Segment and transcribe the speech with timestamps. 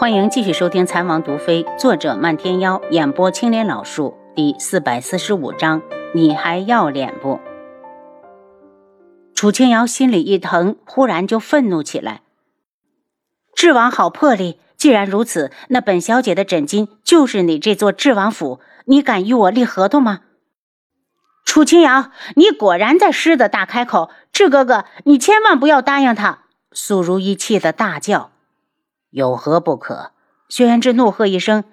[0.00, 5.82] 欢迎继续收听《残王毒妃》，作者漫天妖，演播青莲老树，第四百四十五章。
[6.14, 7.38] 你还要脸不？
[9.34, 12.22] 楚清瑶心里一疼，忽然就愤怒起来。
[13.54, 14.58] 智王好魄力！
[14.74, 20.20] 既然如此，那本小姐的枕巾就是你这座智王府，你敢与我立合同吗？
[21.44, 24.08] 楚清瑶，你果然在狮子大开口！
[24.32, 26.44] 智哥哥，你千万不要答应他！
[26.72, 28.30] 苏如意气得大叫。
[29.10, 30.12] 有何不可？
[30.48, 31.64] 轩辕志怒喝一声：“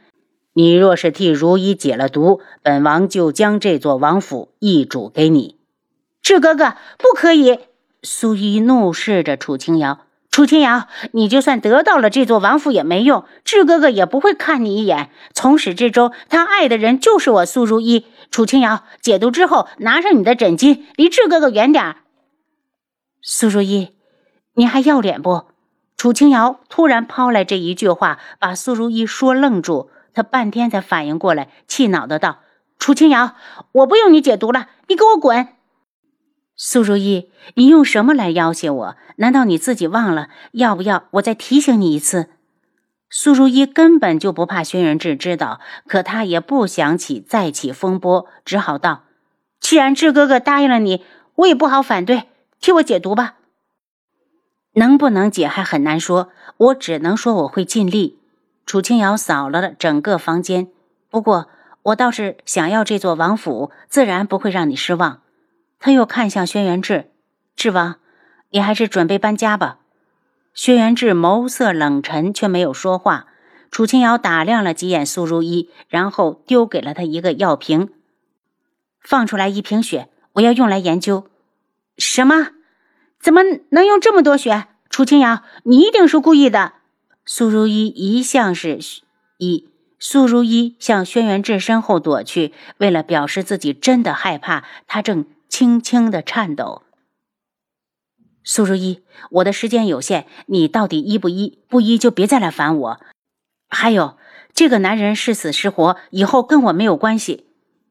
[0.53, 5.57] 你若是替如意解了毒，本王就将这座王府易主给你。”
[6.21, 7.59] 志哥哥，不可以！
[8.03, 15.09] 苏一怒视着楚清瑶：“楚清瑶，你就算得到了这座王府也没用，志哥哥也不会看你一眼。
[15.33, 18.05] 从始至终，他爱的人就是我苏如意。
[18.29, 21.95] 楚清瑶，解毒之后，拿上你的枕巾，离志哥哥远点。”
[23.21, 23.93] 苏如意，
[24.53, 25.45] 你还要脸不？
[25.97, 29.89] 楚清瑶突然抛来这一句话，把苏如意说愣住。
[30.13, 32.41] 她半天才反应过来，气恼的道
[32.77, 33.35] ：“楚清瑶，
[33.71, 35.47] 我不用你解毒了，你给我滚！”
[36.55, 38.95] 苏如意，你用什么来要挟我？
[39.17, 40.29] 难道你自己忘了？
[40.51, 42.29] 要不要我再提醒你一次？
[43.09, 49.05] 苏如意根本就不怕轩辕志知道，可她也不想起再起风波，只好道
[49.59, 51.03] ：“既然志哥哥答应了你，
[51.35, 52.25] 我也不好反对，
[52.59, 53.35] 替我解毒吧。”
[54.77, 58.19] 能不能解还很难说，我只能说我会尽力。
[58.63, 60.67] 楚清瑶扫了整个房间，
[61.09, 61.49] 不过
[61.81, 65.21] 我倒是想要这座王府，自然不会让你失望。
[65.79, 67.09] 他又看向轩辕志，
[67.55, 67.95] 志王，
[68.51, 69.79] 你还是准备搬家吧。
[70.53, 73.25] 轩辕志眸色冷沉，却没有说话。
[73.71, 77.89] 楚清瑶打量了几眼苏如意，然后丢给了他一个药瓶，
[79.01, 81.25] 放出来一瓶血，我要用来研究。
[81.97, 82.49] 什么？
[83.19, 84.67] 怎么能用这么多血？
[84.89, 86.73] 楚清瑶，你一定是故意的。
[87.25, 88.79] 苏如意一向是
[89.37, 89.67] 一，
[89.99, 96.83] 苏如意向轩辕志身后躲去，为了表示自己真的害怕，她正轻轻的颤抖。
[98.43, 99.01] 苏如意，
[99.31, 101.59] 我的时间有限，你到底医不医？
[101.67, 103.01] 不医就别再来烦我。
[103.67, 104.17] 还有，
[104.53, 107.46] 这个男人是死是活，以后跟我没有关系。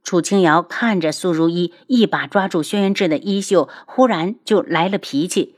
[0.06, 5.56] 楚清瑶看着苏如意，一把抓住轩辕志的衣袖，忽然就来了脾气。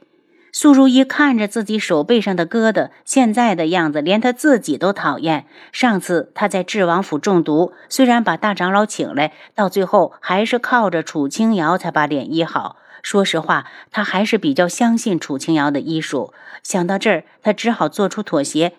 [0.53, 5.45] 苏如意看着自己手背上的疙瘩，现在的样子连他自己都讨厌。
[5.71, 12.79] 上次他在智王府中毒，虽然把大长老请来，到最后还是靠着楚清瑶才把脸医好。
[13.03, 16.33] 说实话，他还是比较相信楚清瑶的医术。
[16.63, 18.73] 想到这儿，他只好做出妥协：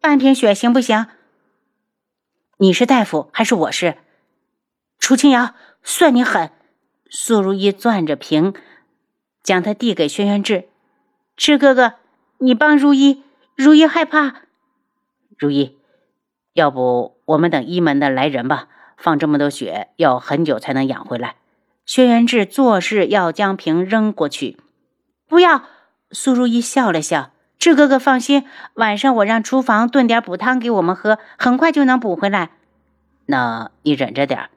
[0.00, 1.04] 半瓶血行不行？
[2.56, 3.96] 你是大夫还是我是？
[5.00, 6.50] 楚清瑶，算你狠！
[7.10, 8.54] 苏如意攥着瓶，
[9.42, 10.68] 将它递给轩辕志。
[11.36, 11.94] 志哥哥，
[12.38, 13.24] 你帮如意，
[13.56, 14.42] 如意害怕。
[15.36, 15.78] 如意，
[16.52, 18.68] 要不我们等一门的来人吧？
[18.96, 21.36] 放这么多血，要很久才能养回来。
[21.86, 24.58] 轩辕志做事要将瓶扔过去。
[25.26, 25.64] 不要！
[26.12, 27.32] 苏如意笑了笑。
[27.58, 32.50] 志哥哥放心，晚上我让厨房炖点补汤给我们喝，很快就能补回来。
[33.26, 34.50] 那你忍着点儿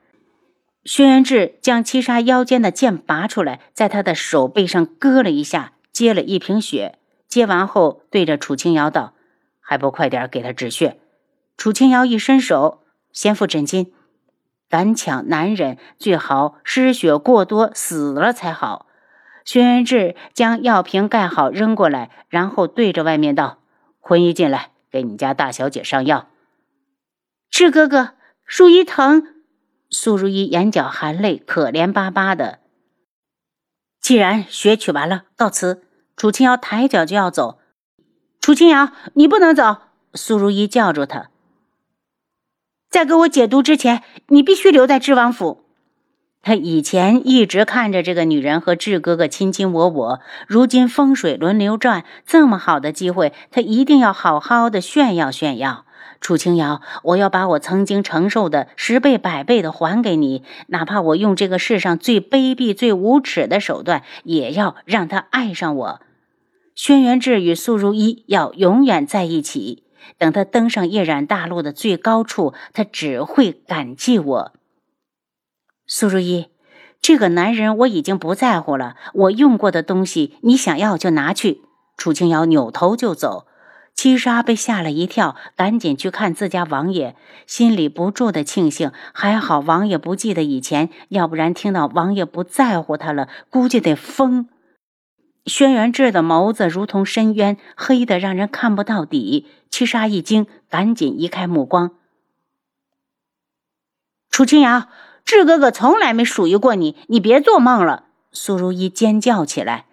[0.86, 7.00] 轩辕志将七杀腰间的剑拔出来，在他的手背上割了一下，接了一瓶血。
[7.28, 9.14] 接完后，对着楚清瑶道
[9.62, 11.00] ：“还不快点给他止血！”
[11.58, 13.94] 楚清瑶一伸手，先付诊金。
[14.70, 18.88] 敢抢男人，最好失血过多死了才好。
[19.46, 23.60] 轩辕志将药瓶盖好，扔过来，然后对着外面道
[24.02, 26.28] ：“坤一进来，给你家大小姐上药。”
[27.50, 28.16] 志哥哥，
[28.46, 29.28] 如意疼。
[29.94, 32.60] 苏如意眼角含泪，可怜巴巴的。
[34.02, 35.84] 既然学取完了，告辞。
[36.18, 37.60] 楚清瑶抬脚就要走，
[38.42, 39.78] 楚清瑶，你不能走！
[40.14, 41.30] 苏如意叫住他。
[42.90, 45.64] 在给我解毒之前，你必须留在智王府。
[46.42, 55.86] 他以前一直看着这个女人和智哥哥卿卿我我，如今风水轮流转，这么好的机会，他一定要好好的炫耀炫耀。
[56.24, 66.02] 楚清瑶，我要把我曾经承受的十倍百倍的还给你，哪怕我用这个世上最卑鄙、最无耻的手段，也要让他爱上我。
[66.76, 69.84] 轩辕志与苏如意要永远在一起，
[70.18, 74.54] 等他登上夜染大陆的最高处，他只会感激我。
[75.86, 76.48] 苏如意，
[77.02, 81.62] 这个男人我已经不在乎了，我用过的东西，你想要就拿去。
[81.98, 83.46] 楚清瑶扭头就走。
[83.96, 87.16] 七杀被吓了一跳，赶紧去看自家王爷，
[87.48, 94.50] 心里不住的庆幸，还好王爷不记得以前，要不然听到王爷不在乎他了，估计得疯。
[95.46, 99.48] 轩辕志的眸子如同深渊，黑的让人看不到底。
[99.70, 101.92] 七杀一惊，赶紧移开目光。
[104.30, 104.88] 楚清瑶，
[105.26, 108.06] 志哥哥从来没属于过你，你别做梦了！
[108.32, 109.86] 苏如意尖叫起来。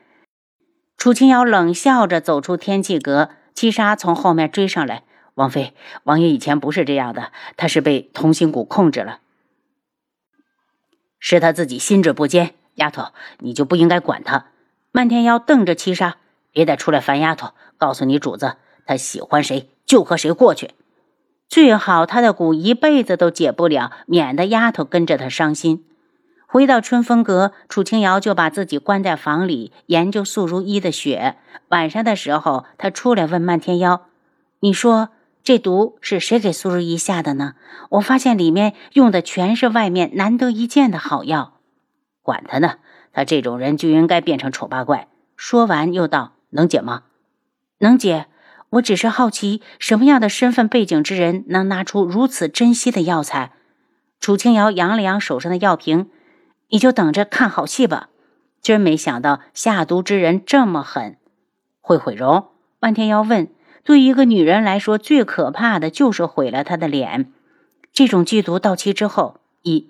[0.97, 3.31] 楚清瑶冷笑着走出天气阁，
[3.61, 5.03] 七杀从后面追上来。
[5.35, 5.75] 王妃，
[6.05, 9.21] 王爷以前不是这样的，他是被同心蛊控制了，
[11.19, 12.55] 是他自己心智不坚。
[12.77, 14.47] 丫头，你就不应该管他。
[14.93, 16.17] 漫天妖瞪着七杀，
[16.53, 17.51] 别再出来烦丫头。
[17.77, 20.71] 告诉你主子，他喜欢谁就和谁过去，
[21.47, 25.85] 最好他的蛊一辈子都解不了，免得丫头跟着他伤心。
[26.53, 31.37] 回到春风阁，楚清瑶就把自己关在房里研究素如一的血。
[31.69, 34.09] 晚上的时候，他出来问漫天妖
[34.59, 35.11] ：“你说
[35.45, 37.55] 这毒是谁给苏如意下的呢？
[37.91, 41.61] 我发现里面用的全是外面难得一见的好药。”
[42.21, 42.79] 管他呢。
[43.13, 45.07] 他这种人就应该变成丑八怪。
[45.37, 47.03] 说完，又道：“能解吗？
[47.79, 48.27] 能解。
[48.71, 53.53] 我只是好奇，什么样的身份背景之人能拿出如此珍惜的药材？”
[54.21, 56.11] 楚清瑶扬了扬手上的药瓶
[56.71, 58.09] ：“你就等着看好戏吧。”
[58.63, 61.17] 真没想到下毒之人这么狠，
[61.81, 62.49] 会毁容？
[62.81, 63.49] 万天瑶问
[63.85, 67.33] ：“对一个女人来说，最可怕的就是毁了她的脸。
[67.93, 69.89] 这种剧毒到期之后，一。”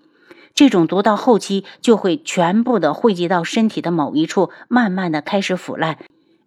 [0.54, 5.98] 这种毒到后期就会全部的汇集到身体的某一处，慢慢的开始腐烂，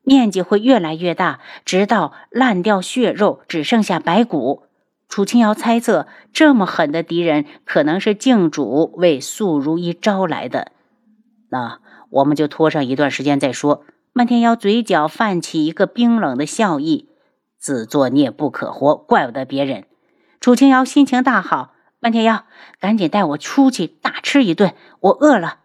[0.04, 4.64] 面积会越来越大，直到烂掉血肉，只剩下白骨。
[5.14, 10.72] 楚清瑶猜测，这么狠的敌人可能是镜主为素如意招来的。
[11.50, 13.84] 那我们就拖上一段时间再说。
[14.12, 17.10] 漫天妖嘴角泛起一个冰冷的笑意
[17.62, 19.86] ：“自作孽不可活，怪不得别人。”
[20.42, 21.76] 楚清瑶心情大好。
[22.00, 22.46] 漫天妖，
[22.80, 25.60] 赶紧带我出去大吃一顿，我饿了。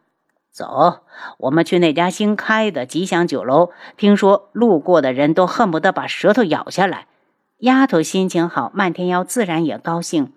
[0.53, 1.05] 走，
[1.39, 7.07] 我们去那家新开的吉祥酒楼，听说路过的人都恨不得把舌头咬下来。
[7.59, 10.33] 丫头心情好，漫天妖自然也高兴。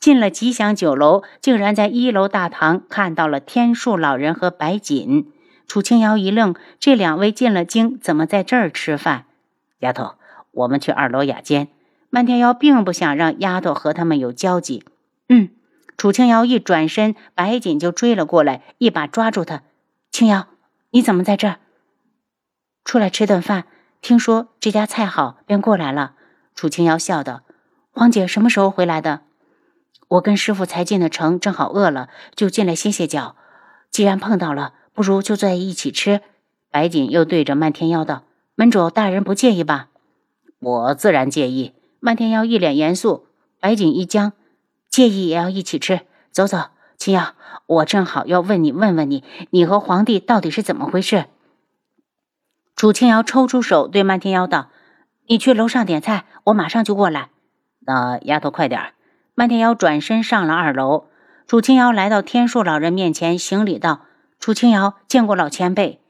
[0.00, 5.32] 进了吉祥酒楼，竟然在一楼大堂看到了天树老人和白锦。
[5.68, 9.26] 楚清瑶一愣，这两位进了京，怎么在这儿吃饭？
[9.78, 10.16] 丫头，
[10.50, 11.68] 我们去二楼雅间。
[12.10, 14.84] 漫天妖并不想让丫头和他们有交集。
[15.28, 15.50] 嗯，
[15.96, 19.62] 楚清瑶一转身，白锦就追了过来，一把抓住她。
[20.10, 20.48] 清瑶，
[20.90, 21.60] 你怎么在这儿？
[22.84, 23.64] 出来吃顿饭，
[24.02, 26.14] 听说这家菜好，便过来了。
[26.54, 27.42] 楚清瑶笑道
[27.92, 29.22] ：“黄姐什么时候回来的？
[30.08, 33.36] 我跟师傅才进的城，正好饿了，就进来歇歇脚。
[33.90, 36.20] 既然碰到了，不如就坐在一起吃。”
[36.70, 38.24] 白锦又对着漫天妖道
[38.56, 39.88] ：“门主大人不介意吧？”
[40.60, 41.72] 我自然介意。
[42.00, 43.26] 漫天妖一脸严肃，
[43.60, 44.32] 白锦一僵。
[44.90, 46.66] 介意也要一起吃，走走，
[46.96, 47.34] 青瑶，
[47.66, 51.26] 我正好要问你，问问你，你和皇帝到底是怎么回事？
[52.76, 54.70] 楚清瑶抽出手对漫天妖道
[55.26, 57.30] ：“你去楼上点菜，我马上就过来。”
[57.86, 58.92] 那丫头快点
[59.34, 61.06] 漫天妖转身上了二楼，
[61.46, 64.02] 楚清瑶来到天树老人面前行礼道
[64.40, 66.00] ：“楚清瑶见过老前辈。”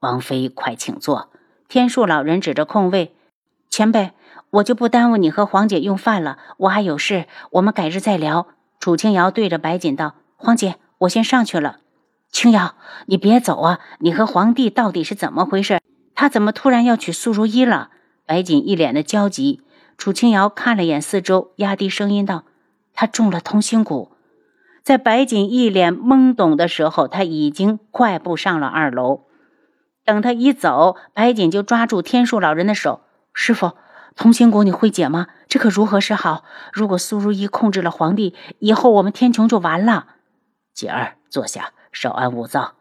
[0.00, 1.30] 王妃快请坐。
[1.68, 3.14] 天树老人指着空位，
[3.68, 4.12] 前辈。
[4.50, 8.46] 我就不耽误你和黄姐用饭了，我还有事，我们改日再聊。
[8.80, 11.80] 楚清瑶对着白锦道：“黄姐，我先上去了。”
[12.32, 12.74] 清瑶，
[13.06, 13.80] 你别走啊！
[13.98, 15.82] 你和皇帝到底是怎么回事？
[16.14, 17.90] 他怎么突然要娶苏如意了？
[18.28, 19.62] 白锦一脸的焦急。
[19.96, 22.44] 楚清瑶看了眼四周，压低声音道
[22.92, 24.10] ：“他中了同心蛊。”
[24.84, 29.22] 在白锦一脸懵懂的时候，他已经快步上了二楼。
[30.04, 33.00] 等他一走，白锦就抓住天树老人的手
[33.32, 33.72] ：“师傅。”
[34.14, 35.28] 同心蛊你会解吗？
[35.48, 36.44] 这可如何是好？
[36.72, 40.06] 如果苏如意控制了皇帝，以后我们天穹就完了。
[40.74, 42.74] 姐儿，坐下，稍安勿躁。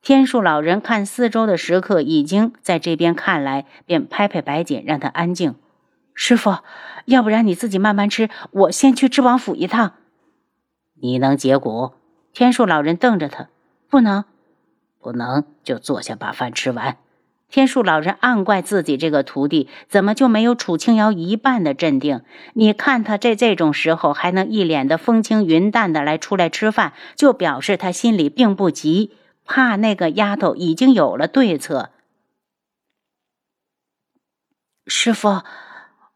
[0.00, 5.54] 天树老人看四周的食客已经在这边看来，便拍拍白锦，让他安静。
[6.14, 6.58] 师傅，
[7.04, 9.92] 要不然你自己慢慢吃，我先去知王府一趟。
[11.00, 11.92] 你能解蛊？
[12.32, 13.48] 天树老人瞪着他，
[13.88, 14.24] 不能，
[15.00, 16.96] 不能，就坐下把饭吃完。
[17.48, 22.22] 天树老人暗怪自己这个徒弟怎么就没有楚清瑶一半的镇定？
[22.54, 29.12] 你看他在这种时候还能一脸的风轻云淡的来出来吃饭，就表示他心里并不急，
[29.48, 31.90] 怕那个丫头已经有了对策。
[34.86, 35.42] 师傅，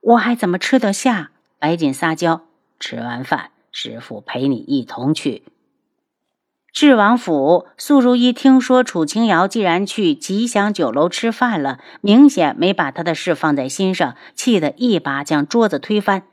[0.01, 1.31] 我还怎么吃得下？
[1.59, 2.43] 白锦撒娇。
[2.79, 5.45] 吃完饭，师傅陪你一同去。
[6.73, 16.25] 智王府，素如意听说楚清瑶既然去吉祥酒楼吃饭了，明显没把他的事放在心上，气得一把将桌子推翻。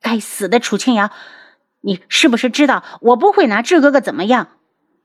[0.00, 1.10] 该死的楚清瑶，
[1.80, 4.48] 你是不是知道我不会拿智哥哥怎么样？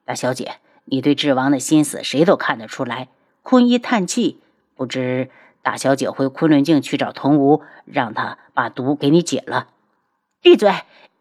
[0.06, 3.08] 大小姐，你对智王的心思谁都看得出来。
[3.44, 4.40] 坤一叹气，
[4.76, 5.30] 不知
[5.62, 9.68] 大小姐回昆仑镜去找童无，让他把毒给你解了。
[10.42, 10.74] 闭嘴！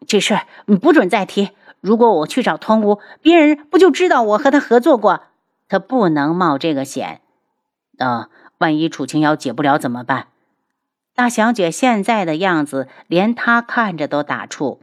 [0.07, 1.51] 这事儿你不准再提。
[1.81, 5.23] 如果我去找童无，别人不就知道我和他合作过？
[5.69, 7.21] 他不能冒这个险。
[7.93, 10.29] 那万一楚清瑶解不了怎么办？
[11.15, 14.79] 大小姐现在的样子，连他看着都打怵。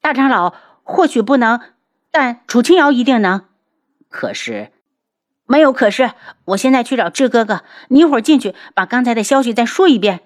[0.00, 1.60] 大长老或许不能，
[2.10, 3.44] 但楚清瑶一定能。
[4.14, 4.70] 可是。
[5.44, 6.12] 没有，可是
[6.44, 10.20] 我现在去找智哥哥，你一会儿进去把刚才的消息再说一遍。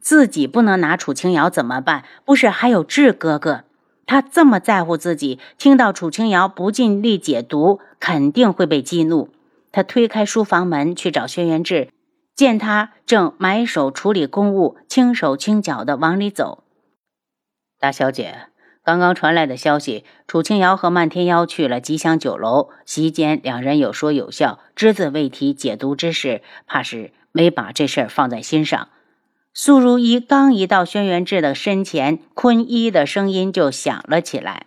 [0.00, 2.04] 自己不能拿楚清瑶怎么办？
[2.26, 3.64] 不是还有智哥哥？
[4.04, 9.30] 他这么在乎自己，听到楚清瑶不尽力解毒，肯定会被激怒。
[9.72, 11.88] 他推开书房门去找轩辕志，
[12.34, 16.62] 见他正埋首处理公务，轻手轻脚的往里走。
[17.80, 18.51] 大小姐。
[18.84, 22.70] 刚刚传来的消息，楚清瑶和漫天妖去了吉祥酒楼。
[22.84, 28.88] 席间，两人有说有笑，只字未提解毒之事，怕是没把这事儿放在心上。
[29.54, 34.66] 苏如一刚一到轩辕志的身前，坤一的声音就响了起来。